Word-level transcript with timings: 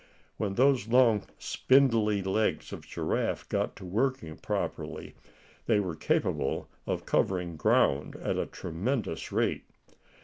When 0.37 0.55
those 0.55 0.87
long 0.87 1.27
"spindle" 1.37 2.05
legs 2.05 2.73
of 2.73 2.87
Giraffe 2.87 3.47
got 3.49 3.75
to 3.75 3.85
working 3.85 4.35
properly, 4.35 5.13
they 5.67 5.79
were 5.79 5.95
capable 5.95 6.71
of 6.87 7.05
covering 7.05 7.55
ground 7.55 8.15
at 8.15 8.35
a 8.35 8.47
tremendous 8.47 9.31
rate. 9.31 9.65